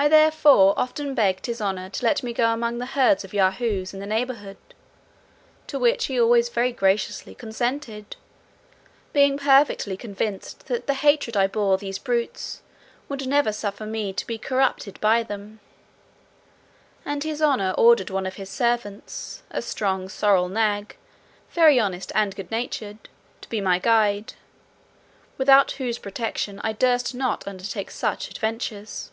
I 0.00 0.06
therefore 0.06 0.74
often 0.76 1.12
begged 1.16 1.46
his 1.46 1.60
honour 1.60 1.90
to 1.90 2.04
let 2.04 2.22
me 2.22 2.32
go 2.32 2.52
among 2.52 2.78
the 2.78 2.86
herds 2.86 3.24
of 3.24 3.34
Yahoos 3.34 3.92
in 3.92 3.98
the 3.98 4.06
neighbourhood; 4.06 4.56
to 5.66 5.76
which 5.76 6.04
he 6.04 6.20
always 6.20 6.48
very 6.48 6.70
graciously 6.70 7.34
consented, 7.34 8.14
being 9.12 9.36
perfectly 9.38 9.96
convinced 9.96 10.66
that 10.68 10.86
the 10.86 10.94
hatred 10.94 11.36
I 11.36 11.48
bore 11.48 11.76
these 11.78 11.98
brutes 11.98 12.62
would 13.08 13.26
never 13.26 13.52
suffer 13.52 13.86
me 13.86 14.12
to 14.12 14.24
be 14.24 14.38
corrupted 14.38 15.00
by 15.00 15.24
them; 15.24 15.58
and 17.04 17.24
his 17.24 17.42
honour 17.42 17.74
ordered 17.76 18.08
one 18.08 18.24
of 18.24 18.36
his 18.36 18.48
servants, 18.50 19.42
a 19.50 19.60
strong 19.60 20.08
sorrel 20.08 20.48
nag, 20.48 20.96
very 21.50 21.80
honest 21.80 22.12
and 22.14 22.36
good 22.36 22.52
natured, 22.52 23.08
to 23.40 23.48
be 23.48 23.60
my 23.60 23.80
guard; 23.80 24.34
without 25.36 25.72
whose 25.72 25.98
protection 25.98 26.60
I 26.62 26.72
durst 26.72 27.16
not 27.16 27.48
undertake 27.48 27.90
such 27.90 28.28
adventures. 28.30 29.10